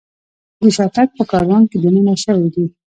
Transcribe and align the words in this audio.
د 0.61 0.63
شاتګ 0.75 1.07
په 1.17 1.23
کاروان 1.31 1.63
کې 1.69 1.77
دننه 1.83 2.13
شوي 2.23 2.47
دي. 2.53 2.65